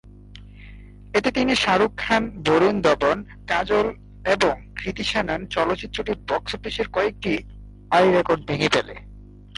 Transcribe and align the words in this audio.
এতে 1.17 1.29
তিনি 1.31 1.53
শাহরুখ 1.55 1.91
খান, 1.97 2.23
বরুণ 2.45 2.75
ধবন, 2.81 3.17
কাজল 3.47 3.87
এবং 4.25 4.53
কৃতি 4.75 5.03
শ্যানন, 5.03 5.45
চলচ্চিত্রটি 5.45 6.13
বক্স 6.29 6.55
অফিসের 6.55 6.87
কয়েকটি 6.87 7.33
আয়ের 7.91 8.13
রেকর্ড 8.13 8.41
ভেঙ্গে 8.47 8.69
ফেলে। 8.69 8.95